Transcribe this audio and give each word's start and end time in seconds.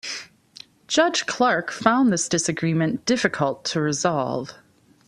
Judge 0.87 1.27
Clark 1.27 1.69
found 1.69 2.11
this 2.11 2.27
disagreement 2.27 3.05
difficult 3.05 3.63
to 3.65 3.79
resolve. 3.79 4.51